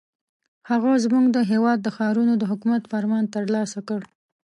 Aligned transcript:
هغه 0.69 0.91
زموږ 1.03 1.25
د 1.31 1.37
هېواد 1.51 1.79
د 1.81 1.87
ښارونو 1.95 2.33
د 2.37 2.43
حکومت 2.51 2.81
فرمان 2.91 3.23
ترلاسه 3.35 3.79
کړ. 3.87 4.01